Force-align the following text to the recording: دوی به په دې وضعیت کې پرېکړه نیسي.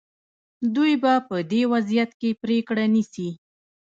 دوی 0.75 0.93
به 1.01 1.13
په 1.27 1.35
دې 1.51 1.61
وضعیت 1.73 2.11
کې 2.19 2.29
پرېکړه 2.43 2.85
نیسي. 2.93 3.29